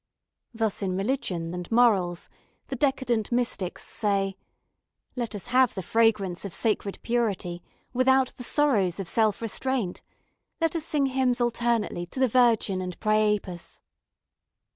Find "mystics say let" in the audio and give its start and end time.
3.31-5.35